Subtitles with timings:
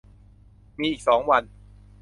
[0.79, 1.43] มีอีกสองวัน